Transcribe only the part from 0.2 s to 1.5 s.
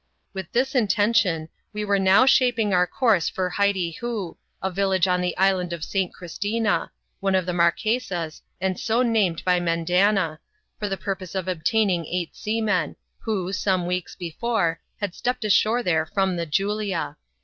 With this intention,